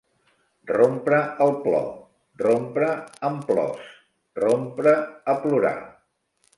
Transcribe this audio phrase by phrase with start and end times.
[0.69, 1.85] Rompre el plor,
[2.45, 2.89] rompre
[3.31, 3.95] en plors,
[4.45, 4.99] rompre
[5.37, 5.77] a plorar.